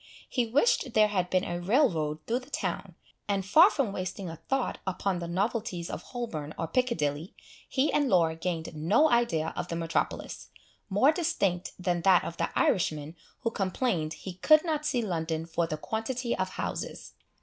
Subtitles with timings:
[0.27, 2.95] He wished there had been a rail road through the town;
[3.27, 7.35] and far from wasting a thought upon the novelties of Holborn or Piccadilly,
[7.69, 10.47] he and Laura gained no idea of the metropolis,
[10.89, 15.67] more distinct than that of the Irishman who complained he could not see London for
[15.67, 17.13] the quantity of houses.